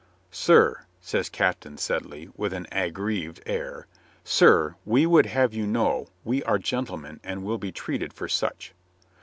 [0.31, 3.85] "Sir," says Captain Sedley, with an aggrieved air,
[4.23, 8.73] "sir, we would have you know we are gentlemen and will be treated for such."